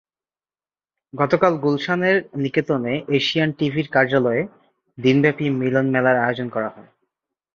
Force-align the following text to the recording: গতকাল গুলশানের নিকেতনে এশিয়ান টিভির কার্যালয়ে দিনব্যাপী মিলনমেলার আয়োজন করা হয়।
গতকাল 1.13 1.53
গুলশানের 1.57 2.17
নিকেতনে 2.37 2.93
এশিয়ান 3.09 3.49
টিভির 3.51 3.87
কার্যালয়ে 3.91 4.41
দিনব্যাপী 4.97 5.45
মিলনমেলার 5.61 6.17
আয়োজন 6.17 6.47
করা 6.49 6.69
হয়। 6.69 6.89